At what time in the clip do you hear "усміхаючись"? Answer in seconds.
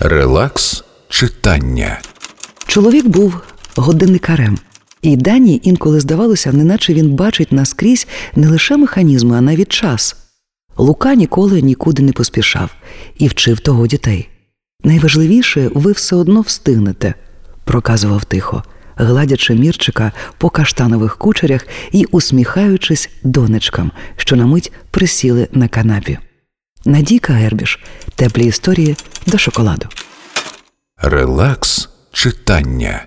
22.04-23.10